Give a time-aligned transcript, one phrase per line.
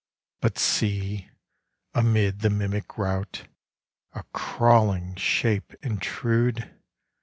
[0.41, 1.29] But see,
[1.93, 3.45] amid the mimic routA
[4.33, 6.73] crawling shape intrude!